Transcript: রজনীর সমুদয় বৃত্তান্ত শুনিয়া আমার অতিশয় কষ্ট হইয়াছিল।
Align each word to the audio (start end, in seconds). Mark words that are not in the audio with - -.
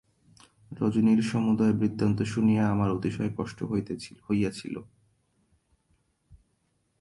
রজনীর 0.71 1.21
সমুদয় 1.21 1.73
বৃত্তান্ত 1.73 2.19
শুনিয়া 2.23 2.63
আমার 2.69 2.89
অতিশয় 2.91 3.31
কষ্ট 3.37 3.59
হইয়াছিল। 3.63 4.75